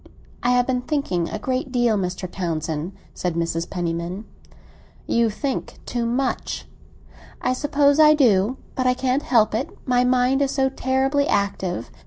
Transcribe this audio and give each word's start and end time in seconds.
I 0.41 0.49
have 0.49 0.65
been 0.65 0.81
thinking 0.81 1.29
a 1.29 1.37
great 1.37 1.71
deal, 1.71 1.95
Mr. 1.95 2.27
Townsend," 2.27 2.93
said 3.13 3.35
Mrs. 3.35 3.69
Penniman. 3.69 4.25
"You 5.05 5.29
think 5.29 5.77
too 5.85 6.07
much." 6.07 6.65
"I 7.39 7.53
suppose 7.53 7.99
I 7.99 8.15
do; 8.15 8.57
but 8.73 8.87
I 8.87 8.95
can't 8.95 9.21
help 9.21 9.53
it, 9.53 9.69
my 9.85 10.03
mind 10.03 10.41
is 10.41 10.49
so 10.49 10.69
terribly 10.69 11.27
active. 11.27 11.91